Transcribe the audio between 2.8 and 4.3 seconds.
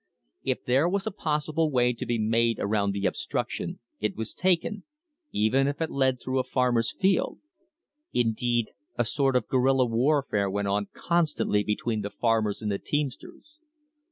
the obstruction it